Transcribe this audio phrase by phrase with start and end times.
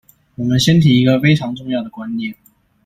[0.33, 2.33] 我們先提一個非常重要的觀念